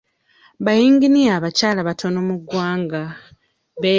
[0.65, 3.01] Bayinginiya abakyala batono mu ggwanga.